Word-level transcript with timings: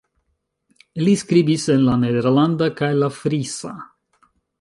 Li 1.01 1.11
skribis 1.21 1.65
en 1.73 1.83
la 1.89 1.97
nederlanda 2.05 2.71
kaj 2.81 2.89
la 3.03 3.11
frisa. 3.19 3.75